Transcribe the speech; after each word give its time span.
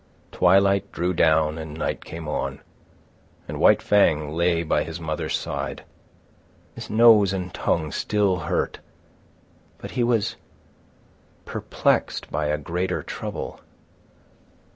Twilight 0.31 0.91
drew 0.91 1.13
down 1.13 1.59
and 1.59 1.75
night 1.77 2.03
came 2.03 2.27
on, 2.27 2.61
and 3.47 3.59
White 3.59 3.83
Fang 3.83 4.31
lay 4.31 4.63
by 4.63 4.81
his 4.83 4.99
mother's 4.99 5.37
side. 5.37 5.83
His 6.73 6.89
nose 6.89 7.33
and 7.33 7.53
tongue 7.53 7.91
still 7.91 8.37
hurt, 8.37 8.79
but 9.77 9.91
he 9.91 10.03
was 10.03 10.37
perplexed 11.45 12.31
by 12.31 12.47
a 12.47 12.57
greater 12.57 13.03
trouble. 13.03 13.59